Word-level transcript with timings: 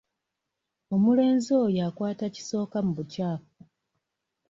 Omulenzi 0.95 1.51
oyo 1.63 1.79
akwata 1.89 2.25
kisooka 2.35 2.77
mu 2.85 2.91
bukyafu. 2.97 3.55